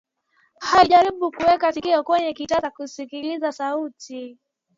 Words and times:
Alijaribu 0.77 1.31
kuweka 1.31 1.73
sikio 1.73 2.03
kwenye 2.03 2.33
kitasa 2.33 2.71
kusikilizia 2.71 3.51
sauti 3.51 4.37